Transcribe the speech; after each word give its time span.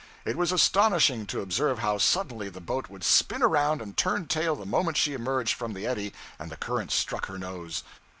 It 0.25 0.35
was 0.35 0.51
astonishing 0.51 1.27
to 1.27 1.41
observe 1.41 1.77
how 1.77 1.99
suddenly 1.99 2.49
the 2.49 2.59
boat 2.59 2.89
would 2.89 3.03
spin 3.03 3.43
around 3.43 3.83
and 3.83 3.95
turn 3.95 4.25
tail 4.25 4.55
the 4.55 4.65
moment 4.65 4.97
she 4.97 5.13
emerged 5.13 5.53
from 5.53 5.73
the 5.73 5.85
eddy 5.85 6.11
and 6.39 6.49
the 6.51 6.57
current 6.57 6.89
struck 6.91 7.27
her 7.27 7.37
nose. 7.37 7.83